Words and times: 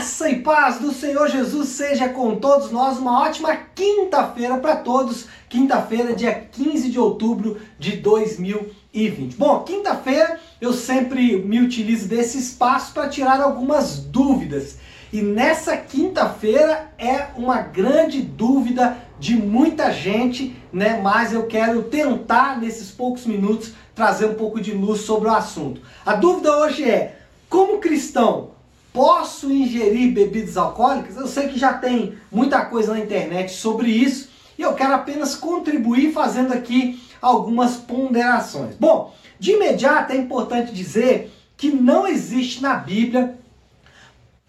Graça 0.00 0.30
e 0.30 0.36
paz 0.36 0.78
do 0.78 0.94
Senhor 0.94 1.28
Jesus 1.28 1.68
seja 1.68 2.08
com 2.08 2.36
todos 2.36 2.70
nós. 2.70 2.96
Uma 2.96 3.20
ótima 3.20 3.54
quinta-feira 3.74 4.56
para 4.56 4.76
todos. 4.76 5.26
Quinta-feira, 5.46 6.14
dia 6.14 6.32
15 6.32 6.88
de 6.88 6.98
outubro 6.98 7.60
de 7.78 7.98
2020. 7.98 9.36
Bom, 9.36 9.62
quinta-feira 9.62 10.40
eu 10.58 10.72
sempre 10.72 11.36
me 11.36 11.60
utilizo 11.60 12.08
desse 12.08 12.38
espaço 12.38 12.94
para 12.94 13.10
tirar 13.10 13.42
algumas 13.42 13.98
dúvidas. 13.98 14.78
E 15.12 15.20
nessa 15.20 15.76
quinta-feira 15.76 16.90
é 16.96 17.26
uma 17.36 17.60
grande 17.60 18.22
dúvida 18.22 18.96
de 19.18 19.36
muita 19.36 19.92
gente, 19.92 20.56
né? 20.72 20.98
Mas 21.02 21.30
eu 21.30 21.46
quero 21.46 21.82
tentar 21.82 22.58
nesses 22.58 22.90
poucos 22.90 23.26
minutos 23.26 23.74
trazer 23.94 24.24
um 24.24 24.34
pouco 24.34 24.62
de 24.62 24.72
luz 24.72 25.02
sobre 25.02 25.28
o 25.28 25.34
assunto. 25.34 25.82
A 26.06 26.14
dúvida 26.14 26.56
hoje 26.56 26.88
é: 26.88 27.18
como 27.50 27.80
cristão, 27.80 28.52
Posso 28.92 29.52
ingerir 29.52 30.12
bebidas 30.12 30.56
alcoólicas? 30.56 31.16
Eu 31.16 31.28
sei 31.28 31.48
que 31.48 31.58
já 31.58 31.74
tem 31.74 32.18
muita 32.30 32.64
coisa 32.64 32.92
na 32.92 33.00
internet 33.00 33.52
sobre 33.52 33.88
isso 33.88 34.30
e 34.58 34.62
eu 34.62 34.74
quero 34.74 34.94
apenas 34.94 35.34
contribuir 35.34 36.12
fazendo 36.12 36.52
aqui 36.52 37.00
algumas 37.22 37.76
ponderações. 37.76 38.74
Bom, 38.74 39.14
de 39.38 39.52
imediato 39.52 40.12
é 40.12 40.16
importante 40.16 40.72
dizer 40.72 41.32
que 41.56 41.70
não 41.70 42.06
existe 42.06 42.62
na 42.62 42.74
Bíblia 42.74 43.38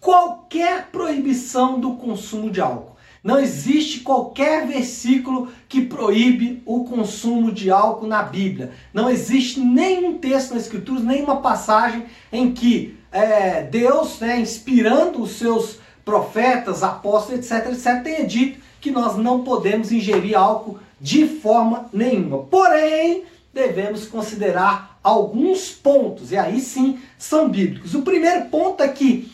qualquer 0.00 0.88
proibição 0.90 1.78
do 1.78 1.94
consumo 1.94 2.50
de 2.50 2.60
álcool. 2.60 2.91
Não 3.22 3.38
existe 3.38 4.00
qualquer 4.00 4.66
versículo 4.66 5.48
que 5.68 5.82
proíbe 5.82 6.60
o 6.66 6.84
consumo 6.84 7.52
de 7.52 7.70
álcool 7.70 8.08
na 8.08 8.22
Bíblia. 8.22 8.72
Não 8.92 9.08
existe 9.08 9.60
nenhum 9.60 10.18
texto 10.18 10.52
na 10.52 10.60
Escritura, 10.60 11.00
nenhuma 11.00 11.36
passagem 11.36 12.04
em 12.32 12.52
que 12.52 12.98
é, 13.12 13.62
Deus, 13.62 14.18
né, 14.18 14.40
inspirando 14.40 15.22
os 15.22 15.32
seus 15.32 15.78
profetas, 16.04 16.82
apóstolos, 16.82 17.38
etc, 17.38 17.72
etc, 17.72 18.02
tenha 18.02 18.26
dito 18.26 18.60
que 18.80 18.90
nós 18.90 19.16
não 19.16 19.44
podemos 19.44 19.92
ingerir 19.92 20.36
álcool 20.36 20.80
de 21.00 21.28
forma 21.28 21.88
nenhuma. 21.92 22.38
Porém, 22.38 23.22
devemos 23.54 24.06
considerar 24.06 24.98
alguns 25.02 25.70
pontos, 25.70 26.32
e 26.32 26.36
aí 26.36 26.60
sim 26.60 26.98
são 27.18 27.48
bíblicos. 27.48 27.94
O 27.94 28.02
primeiro 28.02 28.46
ponto 28.46 28.82
é 28.82 28.88
que 28.88 29.30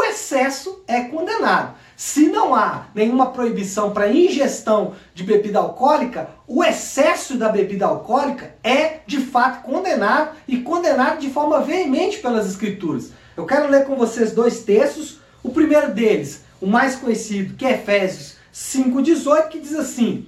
o 0.00 0.04
excesso 0.04 0.82
é 0.88 1.02
condenado. 1.02 1.74
Se 1.94 2.28
não 2.28 2.54
há 2.54 2.86
nenhuma 2.94 3.32
proibição 3.32 3.92
para 3.92 4.10
ingestão 4.10 4.94
de 5.14 5.22
bebida 5.22 5.58
alcoólica, 5.58 6.30
o 6.48 6.64
excesso 6.64 7.36
da 7.36 7.50
bebida 7.50 7.84
alcoólica 7.84 8.54
é 8.64 9.00
de 9.06 9.18
fato 9.18 9.62
condenado 9.62 10.30
e 10.48 10.62
condenado 10.62 11.18
de 11.18 11.28
forma 11.28 11.60
veemente 11.60 12.18
pelas 12.18 12.46
Escrituras. 12.46 13.12
Eu 13.36 13.44
quero 13.44 13.68
ler 13.68 13.84
com 13.84 13.94
vocês 13.94 14.32
dois 14.32 14.64
textos. 14.64 15.20
O 15.42 15.50
primeiro 15.50 15.92
deles, 15.92 16.44
o 16.62 16.66
mais 16.66 16.96
conhecido, 16.96 17.54
que 17.54 17.66
é 17.66 17.72
Efésios 17.72 18.36
5,18, 18.54 19.48
que 19.48 19.60
diz 19.60 19.74
assim: 19.74 20.26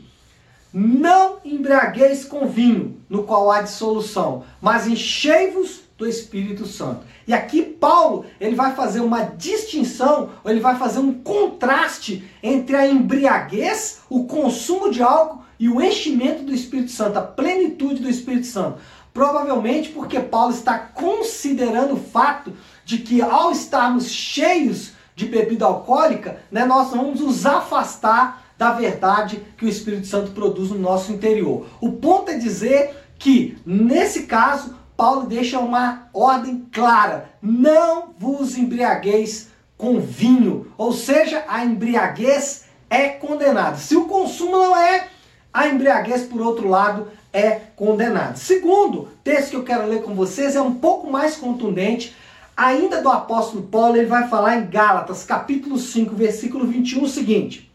Não 0.71 1.39
embriagueis 1.43 2.27
com 2.27 2.47
vinho, 2.47 3.01
no 3.09 3.23
qual 3.23 3.51
há 3.51 3.63
dissolução, 3.63 4.45
mas 4.61 4.87
enchei-vos 4.87 5.81
do 6.03 6.09
Espírito 6.09 6.67
Santo. 6.67 7.03
E 7.29 7.33
aqui 7.33 7.63
Paulo, 7.63 8.27
ele 8.41 8.57
vai 8.57 8.75
fazer 8.75 8.99
uma 8.99 9.23
distinção, 9.23 10.31
ou 10.43 10.51
ele 10.51 10.59
vai 10.59 10.77
fazer 10.77 10.99
um 10.99 11.15
contraste 11.15 12.29
entre 12.43 12.75
a 12.75 12.89
embriaguez, 12.89 14.01
o 14.11 14.25
consumo 14.25 14.91
de 14.91 15.01
álcool 15.01 15.43
e 15.61 15.69
o 15.69 15.81
enchimento 15.81 16.43
do 16.43 16.53
Espírito 16.53 16.91
Santo, 16.91 17.19
a 17.19 17.23
plenitude 17.23 18.03
do 18.03 18.11
Espírito 18.11 18.49
Santo. 18.49 18.79
Provavelmente 19.15 19.91
porque 19.91 20.19
Paulo 20.19 20.53
está 20.53 20.77
considerando 20.77 21.95
o 21.95 22.01
fato 22.01 22.53
de 22.85 22.99
que 22.99 23.23
ao 23.23 23.53
estarmos 23.53 24.11
cheios 24.11 24.93
de 25.15 25.27
bebida 25.27 25.67
alcoólica, 25.67 26.41
né, 26.51 26.65
nós 26.65 26.91
vamos 26.91 27.21
nos 27.21 27.47
afastar 27.47 28.43
da 28.59 28.73
verdade 28.73 29.41
que 29.57 29.65
o 29.65 29.69
Espírito 29.69 30.09
Santo 30.09 30.33
produz 30.33 30.71
no 30.71 30.79
nosso 30.79 31.13
interior. 31.13 31.67
O 31.81 31.93
ponto 31.93 32.31
é 32.31 32.35
dizer 32.35 32.97
que, 33.19 33.57
nesse 33.65 34.25
caso, 34.25 34.82
Paulo 34.97 35.27
deixa 35.27 35.59
uma 35.59 36.09
ordem 36.13 36.67
clara: 36.71 37.31
não 37.41 38.15
vos 38.19 38.57
embriagueis 38.57 39.49
com 39.77 40.01
vinho, 40.01 40.73
ou 40.79 40.93
seja, 40.93 41.45
a 41.49 41.65
embriaguez 41.65 42.65
é 42.89 43.09
condenada. 43.09 43.77
Se 43.77 43.97
o 43.97 44.07
consumo 44.07 44.53
não 44.53 44.77
é, 44.77 45.09
a 45.53 45.67
embriaguez, 45.69 46.23
por 46.25 46.41
outro 46.41 46.69
lado, 46.69 47.09
é 47.33 47.51
condenada. 47.75 48.37
Segundo 48.37 49.09
texto 49.25 49.51
que 49.51 49.57
eu 49.57 49.65
quero 49.65 49.89
ler 49.89 50.03
com 50.03 50.15
vocês 50.15 50.55
é 50.55 50.63
um 50.63 50.75
pouco 50.75 51.11
mais 51.11 51.37
contundente, 51.37 52.15
ainda 52.57 53.03
do 53.03 53.09
apóstolo 53.09 53.63
Paulo, 53.65 53.97
ele 53.97 54.07
vai 54.07 54.29
falar 54.29 54.59
em 54.59 54.67
Gálatas, 54.67 55.25
capítulo 55.25 55.79
5, 55.79 56.15
versículo 56.15 56.67
21, 56.67 57.03
o 57.03 57.09
seguinte: 57.09 57.73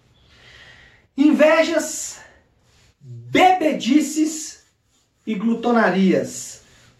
Invejas, 1.17 2.19
bebedices 3.01 4.63
e 5.25 5.35
glutonarias 5.35 6.56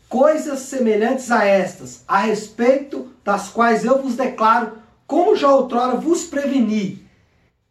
coisas 0.10 0.60
semelhantes 0.60 1.32
a 1.32 1.46
estas, 1.46 2.04
a 2.08 2.20
respeito 2.20 3.12
das 3.24 3.50
quais 3.50 3.84
eu 3.84 4.02
vos 4.02 4.16
declaro, 4.16 4.78
como 5.06 5.36
já 5.36 5.50
outrora 5.50 5.96
vos 5.96 6.24
preveni, 6.24 7.06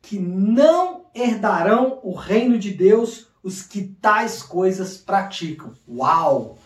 que 0.02 0.18
não 0.18 1.06
herdarão 1.14 1.98
o 2.02 2.14
reino 2.14 2.58
de 2.58 2.70
Deus 2.70 3.26
os 3.42 3.62
que 3.62 3.82
tais 4.00 4.42
coisas 4.42 4.96
praticam. 4.96 5.72
Uau! 5.88 6.58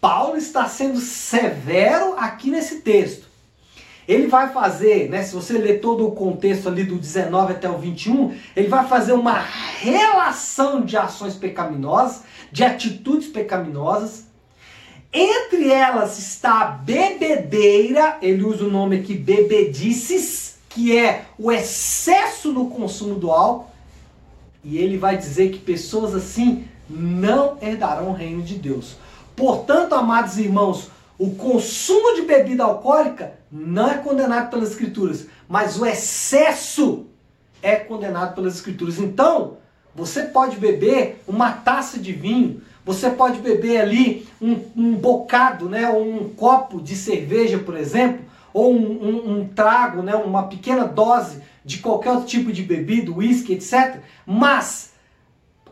Paulo 0.00 0.36
está 0.36 0.66
sendo 0.66 0.98
severo 0.98 2.14
aqui 2.16 2.50
nesse 2.50 2.80
texto. 2.80 3.28
Ele 4.08 4.26
vai 4.26 4.50
fazer, 4.50 5.08
né, 5.08 5.22
se 5.22 5.34
você 5.34 5.52
ler 5.58 5.80
todo 5.80 6.06
o 6.06 6.12
contexto 6.12 6.68
ali 6.68 6.84
do 6.84 6.96
19 6.96 7.52
até 7.52 7.70
o 7.70 7.78
21, 7.78 8.34
ele 8.56 8.66
vai 8.66 8.86
fazer 8.88 9.12
uma 9.12 9.38
relação 9.38 10.84
de 10.84 10.96
ações 10.96 11.34
pecaminosas, 11.34 12.22
de 12.50 12.64
atitudes 12.64 13.28
pecaminosas, 13.28 14.26
entre 15.12 15.70
elas 15.70 16.18
está 16.18 16.60
a 16.60 16.66
bebedeira, 16.66 18.18
ele 18.22 18.44
usa 18.44 18.64
o 18.64 18.70
nome 18.70 18.98
aqui 18.98 19.14
bebedices, 19.14 20.58
que 20.68 20.96
é 20.96 21.24
o 21.36 21.50
excesso 21.50 22.52
no 22.52 22.70
consumo 22.70 23.16
do 23.16 23.30
álcool. 23.30 23.70
E 24.62 24.78
ele 24.78 24.98
vai 24.98 25.16
dizer 25.16 25.50
que 25.50 25.58
pessoas 25.58 26.14
assim 26.14 26.64
não 26.88 27.56
herdarão 27.60 28.10
o 28.10 28.14
reino 28.14 28.42
de 28.42 28.54
Deus. 28.54 28.96
Portanto, 29.34 29.94
amados 29.94 30.38
irmãos, 30.38 30.90
o 31.18 31.30
consumo 31.34 32.14
de 32.14 32.22
bebida 32.22 32.64
alcoólica 32.64 33.34
não 33.50 33.90
é 33.90 33.98
condenado 33.98 34.50
pelas 34.50 34.70
Escrituras, 34.70 35.26
mas 35.48 35.78
o 35.78 35.84
excesso 35.84 37.06
é 37.62 37.76
condenado 37.76 38.34
pelas 38.34 38.54
Escrituras. 38.54 38.98
Então, 38.98 39.56
você 39.94 40.22
pode 40.22 40.56
beber 40.56 41.22
uma 41.26 41.52
taça 41.52 41.98
de 41.98 42.12
vinho, 42.12 42.62
você 42.84 43.10
pode 43.10 43.40
beber 43.40 43.80
ali 43.80 44.28
um, 44.40 44.60
um 44.76 44.94
bocado, 44.94 45.68
né, 45.68 45.88
um 45.88 46.30
copo 46.30 46.80
de 46.80 46.96
cerveja, 46.96 47.58
por 47.58 47.76
exemplo, 47.76 48.24
ou 48.52 48.72
um, 48.72 48.78
um, 48.78 49.30
um, 49.32 49.48
trago, 49.48 50.02
né, 50.02 50.14
uma 50.14 50.44
pequena 50.44 50.84
dose 50.84 51.42
de 51.64 51.78
qualquer 51.78 52.12
outro 52.12 52.26
tipo 52.26 52.52
de 52.52 52.62
bebida, 52.62 53.12
uísque, 53.12 53.52
etc. 53.52 54.00
Mas 54.26 54.92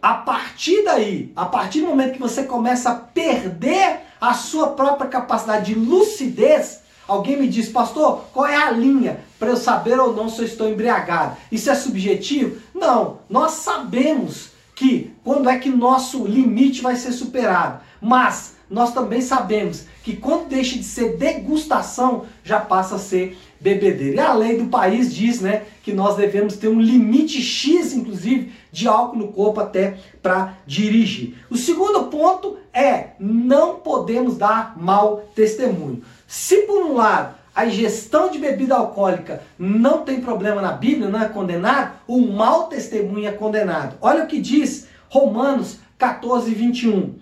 a 0.01 0.15
partir 0.15 0.85
daí, 0.85 1.33
a 1.35 1.47
partir 1.47 1.81
do 1.81 1.89
momento 1.89 2.13
que 2.13 2.21
você 2.21 2.45
começa 2.45 2.91
a 2.91 2.95
perder 2.95 4.01
a 4.21 4.35
sua 4.35 4.69
própria 4.69 5.09
capacidade 5.09 5.73
de 5.73 5.79
lucidez, 5.79 6.83
alguém 7.07 7.37
me 7.37 7.49
diz, 7.49 7.69
pastor, 7.69 8.25
qual 8.33 8.47
é 8.47 8.57
a 8.57 8.71
linha 8.71 9.21
para 9.39 9.49
eu 9.49 9.57
saber 9.57 9.99
ou 9.99 10.15
não 10.15 10.29
se 10.29 10.41
eu 10.41 10.45
estou 10.45 10.69
embriagado? 10.69 11.37
Isso 11.51 11.71
é 11.71 11.75
subjetivo? 11.75 12.61
Não, 12.75 13.19
nós 13.29 13.53
sabemos 13.53 14.48
que 14.79 15.11
quando 15.25 15.51
é 15.51 15.59
que 15.59 15.69
nosso 15.69 16.25
limite 16.25 16.81
vai 16.81 16.95
ser 16.95 17.11
superado. 17.11 17.81
Mas 18.01 18.55
nós 18.71 18.95
também 18.95 19.21
sabemos 19.21 19.87
que 20.05 20.15
quando 20.15 20.49
deixa 20.49 20.79
de 20.79 20.85
ser 20.85 21.17
degustação, 21.17 22.27
já 22.45 22.61
passa 22.61 22.95
a 22.95 22.99
ser 22.99 23.37
bebedeira. 23.61 24.17
E 24.17 24.21
a 24.21 24.33
lei 24.33 24.57
do 24.57 24.67
país 24.67 25.13
diz 25.13 25.41
né, 25.41 25.65
que 25.83 25.93
nós 25.93 26.17
devemos 26.17 26.57
ter 26.57 26.69
um 26.69 26.81
limite 26.81 27.43
X, 27.43 27.93
inclusive, 27.93 28.53
de 28.71 28.87
álcool 28.87 29.19
no 29.19 29.33
corpo 29.33 29.59
até 29.59 29.99
para 30.23 30.55
dirigir. 30.65 31.35
O 31.51 31.57
segundo 31.57 32.05
ponto 32.05 32.57
é 32.73 33.15
não 33.19 33.77
podemos 33.77 34.37
dar 34.37 34.81
mau 34.81 35.29
testemunho. 35.35 36.05
Se 36.29 36.59
por 36.59 36.85
um 36.85 36.95
lado 36.95 37.35
a 37.59 37.67
ingestão 37.67 38.31
de 38.31 38.39
bebida 38.39 38.77
alcoólica 38.77 39.43
não 39.59 40.05
tem 40.05 40.21
problema 40.21 40.63
na 40.63 40.71
Bíblia, 40.71 41.09
não 41.09 41.21
é 41.21 41.29
condenado, 41.29 41.99
o 42.07 42.21
mau 42.21 42.69
testemunho 42.69 43.27
é 43.27 43.33
condenado. 43.33 43.97
Olha 44.01 44.23
o 44.23 44.27
que 44.29 44.41
diz 44.41 44.87
Romanos 45.09 45.81
14, 45.99 46.55
21. 46.55 47.17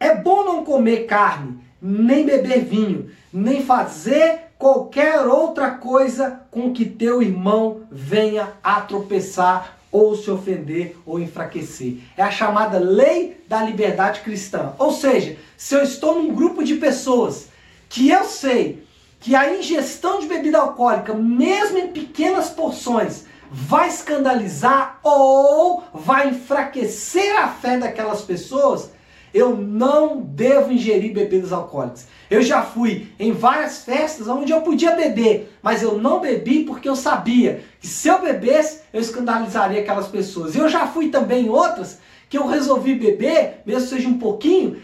É 0.00 0.14
bom 0.14 0.44
não 0.44 0.64
comer 0.64 1.04
carne, 1.04 1.58
nem 1.78 2.24
beber 2.24 2.64
vinho, 2.64 3.10
nem 3.30 3.62
fazer 3.62 4.44
qualquer 4.58 5.26
outra 5.26 5.72
coisa 5.72 6.40
com 6.50 6.72
que 6.72 6.86
teu 6.86 7.20
irmão 7.20 7.82
venha 7.92 8.54
a 8.64 8.80
tropeçar 8.80 9.76
ou 9.92 10.16
se 10.16 10.30
ofender 10.30 10.96
ou 11.04 11.20
enfraquecer. 11.20 11.98
É 12.16 12.22
a 12.22 12.30
chamada 12.30 12.78
lei 12.78 13.44
da 13.46 13.62
liberdade 13.62 14.20
cristã. 14.20 14.72
Ou 14.78 14.90
seja, 14.90 15.36
se 15.54 15.74
eu 15.74 15.82
estou 15.82 16.14
num 16.14 16.34
grupo 16.34 16.64
de 16.64 16.76
pessoas 16.76 17.48
que 17.90 18.08
eu 18.08 18.24
sei 18.24 18.85
que 19.18 19.34
a 19.34 19.56
ingestão 19.56 20.20
de 20.20 20.26
bebida 20.26 20.58
alcoólica, 20.58 21.14
mesmo 21.14 21.78
em 21.78 21.88
pequenas 21.88 22.50
porções, 22.50 23.24
vai 23.50 23.88
escandalizar 23.88 24.98
ou 25.02 25.84
vai 25.92 26.30
enfraquecer 26.30 27.36
a 27.38 27.48
fé 27.48 27.78
daquelas 27.78 28.22
pessoas, 28.22 28.90
eu 29.32 29.54
não 29.54 30.20
devo 30.20 30.72
ingerir 30.72 31.12
bebidas 31.12 31.52
alcoólicas. 31.52 32.08
Eu 32.30 32.42
já 32.42 32.62
fui 32.62 33.08
em 33.18 33.32
várias 33.32 33.84
festas 33.84 34.28
onde 34.28 34.52
eu 34.52 34.62
podia 34.62 34.96
beber, 34.96 35.56
mas 35.62 35.82
eu 35.82 35.98
não 35.98 36.20
bebi 36.20 36.64
porque 36.64 36.88
eu 36.88 36.96
sabia 36.96 37.62
que 37.78 37.86
se 37.86 38.08
eu 38.08 38.20
bebesse, 38.20 38.80
eu 38.92 39.00
escandalizaria 39.00 39.80
aquelas 39.80 40.08
pessoas. 40.08 40.56
Eu 40.56 40.68
já 40.68 40.86
fui 40.86 41.10
também 41.10 41.46
em 41.46 41.50
outras 41.50 41.98
que 42.28 42.38
eu 42.38 42.46
resolvi 42.46 42.94
beber, 42.94 43.62
mesmo 43.64 43.88
seja 43.88 44.08
um 44.08 44.18
pouquinho, 44.18 44.80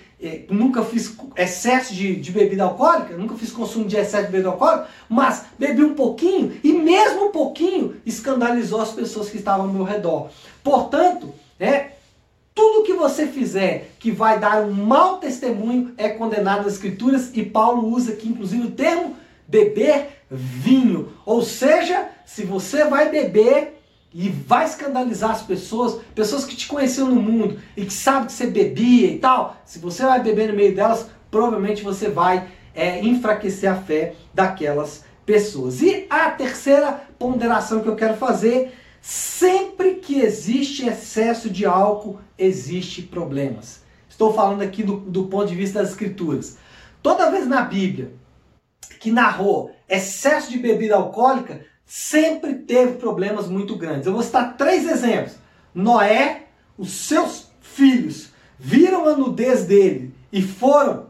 nunca 0.50 0.84
fiz 0.84 1.16
excesso 1.36 1.94
de, 1.94 2.16
de, 2.16 2.30
bebida 2.30 2.64
alcoólica, 2.64 3.16
nunca 3.16 3.34
fiz 3.34 3.50
consumo 3.50 3.86
de 3.86 3.96
excesso 3.96 4.26
de 4.26 4.32
bebida 4.32 4.50
alcoólica, 4.50 4.86
mas 5.08 5.46
bebi 5.58 5.82
um 5.82 5.94
pouquinho 5.94 6.58
e 6.62 6.72
mesmo 6.72 7.26
um 7.26 7.30
pouquinho 7.32 7.96
escandalizou 8.06 8.80
as 8.80 8.92
pessoas 8.92 9.28
que 9.28 9.38
estavam 9.38 9.66
ao 9.66 9.72
meu 9.72 9.82
redor. 9.82 10.30
Portanto, 10.62 11.32
né, 11.58 11.92
tudo 12.54 12.84
que 12.84 12.92
você 12.92 13.26
fizer 13.26 13.92
que 13.98 14.10
vai 14.10 14.38
dar 14.38 14.62
um 14.62 14.72
mau 14.72 15.18
testemunho 15.18 15.92
é 15.96 16.10
condenado 16.10 16.64
nas 16.64 16.74
escrituras 16.74 17.30
e 17.34 17.42
Paulo 17.44 17.88
usa 17.88 18.12
aqui 18.12 18.28
inclusive 18.28 18.66
o 18.66 18.70
termo 18.70 19.16
beber 19.48 20.22
vinho. 20.30 21.12
Ou 21.26 21.42
seja, 21.42 22.08
se 22.24 22.44
você 22.44 22.84
vai 22.84 23.10
beber, 23.10 23.81
e 24.14 24.28
vai 24.28 24.64
escandalizar 24.66 25.30
as 25.30 25.42
pessoas, 25.42 26.00
pessoas 26.14 26.44
que 26.44 26.54
te 26.54 26.66
conheciam 26.66 27.08
no 27.08 27.20
mundo 27.20 27.58
e 27.76 27.84
que 27.84 27.92
sabem 27.92 28.26
que 28.26 28.32
você 28.32 28.46
bebia 28.46 29.08
e 29.08 29.18
tal. 29.18 29.56
Se 29.64 29.78
você 29.78 30.04
vai 30.04 30.22
beber 30.22 30.48
no 30.48 30.54
meio 30.54 30.74
delas, 30.74 31.08
provavelmente 31.30 31.82
você 31.82 32.08
vai 32.08 32.48
é, 32.74 33.00
enfraquecer 33.00 33.70
a 33.70 33.76
fé 33.76 34.14
daquelas 34.34 35.04
pessoas. 35.24 35.80
E 35.80 36.06
a 36.10 36.30
terceira 36.30 37.04
ponderação 37.18 37.80
que 37.80 37.88
eu 37.88 37.96
quero 37.96 38.16
fazer: 38.16 38.74
sempre 39.00 39.94
que 39.94 40.20
existe 40.20 40.86
excesso 40.86 41.48
de 41.48 41.64
álcool, 41.64 42.20
existe 42.36 43.02
problemas. 43.02 43.82
Estou 44.08 44.34
falando 44.34 44.62
aqui 44.62 44.82
do, 44.82 44.98
do 44.98 45.24
ponto 45.24 45.48
de 45.48 45.54
vista 45.54 45.80
das 45.80 45.90
escrituras. 45.90 46.58
Toda 47.02 47.30
vez 47.30 47.46
na 47.46 47.62
Bíblia 47.62 48.12
que 49.00 49.10
narrou 49.10 49.74
excesso 49.88 50.50
de 50.50 50.58
bebida 50.58 50.94
alcoólica, 50.94 51.64
sempre 51.86 52.54
teve 52.54 52.94
problemas 52.94 53.48
muito 53.48 53.76
grandes. 53.76 54.06
Eu 54.06 54.12
vou 54.12 54.22
citar 54.22 54.56
três 54.56 54.88
exemplos. 54.88 55.36
Noé, 55.74 56.44
os 56.76 56.90
seus 56.92 57.50
filhos 57.60 58.30
viram 58.58 59.08
a 59.08 59.16
nudez 59.16 59.64
dele 59.64 60.14
e 60.32 60.42
foram 60.42 61.06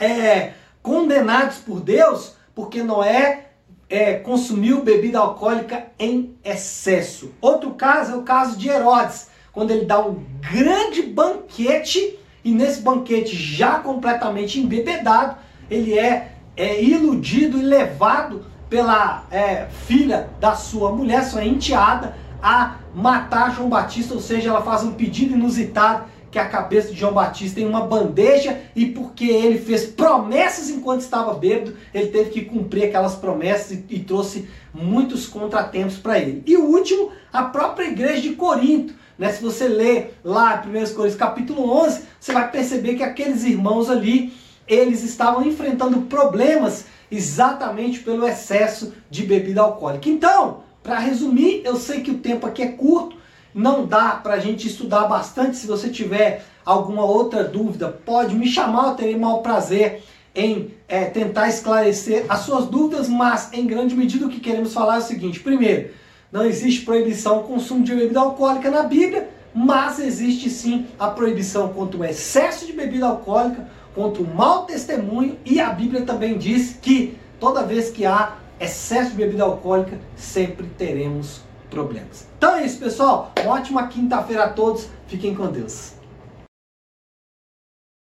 é, 0.00 0.52
condenados 0.82 1.58
por 1.58 1.80
Deus 1.80 2.34
porque 2.54 2.82
Noé 2.82 3.48
é, 3.88 4.14
consumiu 4.14 4.82
bebida 4.82 5.18
alcoólica 5.18 5.86
em 5.98 6.36
excesso. 6.44 7.32
Outro 7.40 7.70
caso 7.74 8.12
é 8.12 8.16
o 8.16 8.22
caso 8.22 8.58
de 8.58 8.68
Herodes, 8.68 9.28
quando 9.52 9.70
ele 9.70 9.86
dá 9.86 10.04
um 10.04 10.24
grande 10.40 11.02
banquete 11.02 12.18
e 12.44 12.50
nesse 12.50 12.80
banquete 12.80 13.34
já 13.34 13.78
completamente 13.78 14.60
embebedado, 14.60 15.38
ele 15.70 15.98
é, 15.98 16.32
é 16.56 16.82
iludido 16.82 17.58
e 17.58 17.62
levado 17.62 18.44
pela 18.68 19.24
é, 19.30 19.66
filha 19.86 20.28
da 20.40 20.54
sua 20.54 20.92
mulher, 20.92 21.24
sua 21.24 21.44
enteada, 21.44 22.16
a 22.42 22.76
matar 22.94 23.54
João 23.54 23.68
Batista, 23.68 24.14
ou 24.14 24.20
seja, 24.20 24.50
ela 24.50 24.62
faz 24.62 24.84
um 24.84 24.92
pedido 24.92 25.34
inusitado 25.34 26.04
que 26.30 26.38
a 26.38 26.46
cabeça 26.46 26.92
de 26.92 27.00
João 27.00 27.12
Batista 27.12 27.60
em 27.60 27.66
uma 27.66 27.86
bandeja 27.86 28.60
e 28.76 28.86
porque 28.86 29.26
ele 29.26 29.58
fez 29.58 29.86
promessas 29.86 30.68
enquanto 30.68 31.00
estava 31.00 31.34
bêbado, 31.34 31.74
ele 31.92 32.08
teve 32.08 32.30
que 32.30 32.44
cumprir 32.44 32.84
aquelas 32.84 33.14
promessas 33.14 33.72
e, 33.72 33.84
e 33.88 33.98
trouxe 34.00 34.48
muitos 34.72 35.26
contratempos 35.26 35.96
para 35.96 36.18
ele. 36.18 36.42
E 36.46 36.56
o 36.56 36.64
último, 36.64 37.10
a 37.32 37.44
própria 37.44 37.86
igreja 37.86 38.20
de 38.20 38.30
Corinto. 38.34 38.94
Né? 39.18 39.32
Se 39.32 39.42
você 39.42 39.66
ler 39.66 40.18
lá 40.22 40.62
1 40.64 40.94
Coríntios 40.94 41.16
capítulo 41.16 41.70
11, 41.84 42.02
você 42.20 42.32
vai 42.32 42.50
perceber 42.50 42.94
que 42.94 43.02
aqueles 43.02 43.44
irmãos 43.44 43.90
ali, 43.90 44.32
eles 44.66 45.02
estavam 45.02 45.44
enfrentando 45.44 46.02
problemas 46.02 46.86
exatamente 47.10 48.00
pelo 48.00 48.26
excesso 48.26 48.92
de 49.10 49.24
bebida 49.24 49.60
alcoólica. 49.60 50.08
Então, 50.08 50.60
para 50.82 50.98
resumir, 50.98 51.62
eu 51.64 51.76
sei 51.76 52.00
que 52.00 52.10
o 52.10 52.18
tempo 52.18 52.46
aqui 52.46 52.62
é 52.62 52.68
curto, 52.68 53.16
não 53.54 53.86
dá 53.86 54.10
para 54.10 54.34
a 54.34 54.38
gente 54.38 54.66
estudar 54.66 55.06
bastante. 55.06 55.56
Se 55.56 55.66
você 55.66 55.88
tiver 55.88 56.44
alguma 56.64 57.04
outra 57.04 57.44
dúvida, 57.44 57.88
pode 57.88 58.34
me 58.34 58.46
chamar, 58.46 58.88
eu 58.88 58.94
terei 58.94 59.16
maior 59.16 59.38
prazer 59.38 60.02
em 60.34 60.70
é, 60.86 61.04
tentar 61.06 61.48
esclarecer 61.48 62.24
as 62.28 62.40
suas 62.40 62.66
dúvidas, 62.66 63.08
mas 63.08 63.52
em 63.52 63.66
grande 63.66 63.94
medida 63.94 64.26
o 64.26 64.28
que 64.28 64.40
queremos 64.40 64.72
falar 64.72 64.96
é 64.96 64.98
o 64.98 65.02
seguinte: 65.02 65.40
primeiro, 65.40 65.90
não 66.30 66.44
existe 66.44 66.84
proibição 66.84 67.36
ao 67.36 67.42
consumo 67.44 67.82
de 67.82 67.94
bebida 67.94 68.20
alcoólica 68.20 68.70
na 68.70 68.82
Bíblia, 68.82 69.28
mas 69.58 69.98
existe 69.98 70.48
sim 70.48 70.86
a 70.98 71.08
proibição 71.08 71.68
contra 71.72 71.98
o 71.98 72.04
excesso 72.04 72.64
de 72.64 72.72
bebida 72.72 73.06
alcoólica, 73.06 73.68
contra 73.92 74.22
o 74.22 74.26
mau 74.26 74.64
testemunho 74.64 75.36
e 75.44 75.60
a 75.60 75.70
Bíblia 75.70 76.02
também 76.02 76.38
diz 76.38 76.78
que 76.80 77.18
toda 77.40 77.64
vez 77.64 77.90
que 77.90 78.06
há 78.06 78.36
excesso 78.60 79.10
de 79.10 79.16
bebida 79.16 79.42
alcoólica, 79.42 79.98
sempre 80.16 80.66
teremos 80.78 81.40
problemas. 81.70 82.26
Então 82.36 82.54
é 82.54 82.64
isso, 82.64 82.78
pessoal. 82.78 83.32
Uma 83.42 83.54
ótima 83.54 83.88
quinta-feira 83.88 84.44
a 84.44 84.48
todos. 84.48 84.88
Fiquem 85.06 85.34
com 85.34 85.48
Deus. 85.48 85.97